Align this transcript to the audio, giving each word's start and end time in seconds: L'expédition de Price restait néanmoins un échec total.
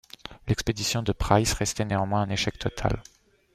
L'expédition 0.47 1.03
de 1.03 1.11
Price 1.11 1.53
restait 1.53 1.85
néanmoins 1.85 2.23
un 2.23 2.29
échec 2.31 2.57
total. 2.57 3.03